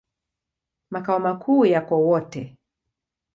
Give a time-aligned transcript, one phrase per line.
[0.91, 2.57] Makao makuu yako Wote.